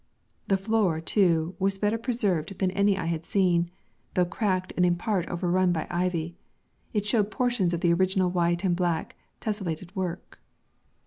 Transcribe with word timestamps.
The 0.47 0.57
floor, 0.57 0.99
too, 0.99 1.53
was 1.59 1.77
better 1.77 1.99
preserved 1.99 2.57
than 2.57 2.71
any 2.71 2.97
I 2.97 3.05
had 3.05 3.23
seen; 3.23 3.69
though 4.15 4.25
cracked 4.25 4.73
and 4.75 4.83
in 4.83 4.95
part 4.95 5.27
overrun 5.29 5.71
by 5.71 5.85
ivy, 5.91 6.35
it 6.91 7.05
showed 7.05 7.29
portions 7.29 7.71
of 7.71 7.81
the 7.81 7.93
original 7.93 8.31
white 8.31 8.63
and 8.63 8.75
black 8.75 9.15
tessellated 9.39 9.95
work. 9.95 10.39